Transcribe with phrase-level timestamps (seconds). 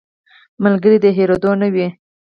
[0.63, 1.87] ملګری د هېرېدو نه وي